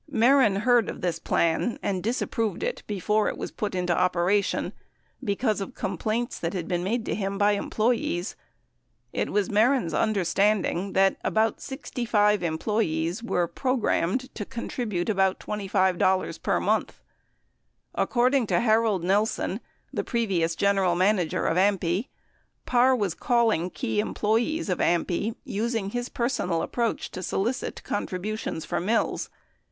[0.11, 4.73] Mehren heard of this plan and disapproved it before it was put into operation
[5.23, 8.35] because of complaints that had been made to him by employees.
[9.13, 16.59] It was Mehren's understanding that about 65 employees were programed to contribute about $25 per
[16.59, 16.99] month.
[17.93, 19.59] According to Har old Nelson,
[19.93, 22.07] the previous general manager of AMPI,
[22.65, 28.65] Parr was "calling key employees of AMPI," 75 using his personal approach to solicit contributions
[28.65, 29.29] for Mills.